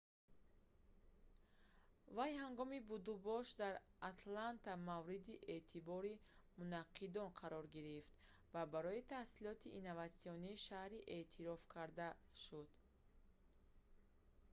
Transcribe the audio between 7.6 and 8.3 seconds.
гирифт